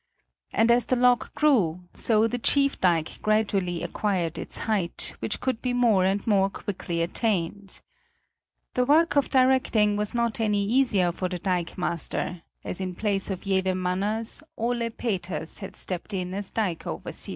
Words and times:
And 0.51 0.71
as 0.71 0.87
the 0.87 0.95
lock 0.95 1.31
grew, 1.35 1.81
so 1.93 2.27
the 2.27 2.39
chief 2.39 2.79
dike 2.81 3.21
gradually 3.21 3.83
acquired 3.83 4.39
its 4.39 4.57
height, 4.65 5.13
which 5.19 5.39
could 5.39 5.61
be 5.61 5.73
more 5.73 6.05
and 6.05 6.25
more 6.25 6.49
quickly 6.49 7.03
attained. 7.03 7.81
The 8.73 8.83
work 8.83 9.15
of 9.15 9.29
directing 9.29 9.97
was 9.97 10.15
not 10.15 10.39
any 10.39 10.65
easier 10.65 11.11
for 11.11 11.29
the 11.29 11.37
dikemaster, 11.37 12.41
as 12.63 12.81
in 12.81 12.95
place 12.95 13.29
of 13.29 13.41
Jewe 13.41 13.75
Manners, 13.75 14.41
Ole 14.57 14.89
Peters 14.89 15.59
had 15.59 15.75
stepped 15.75 16.15
in 16.15 16.33
as 16.33 16.49
dike 16.49 16.87
overseer. 16.87 17.29